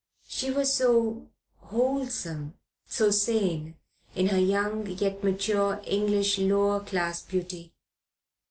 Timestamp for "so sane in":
2.87-4.29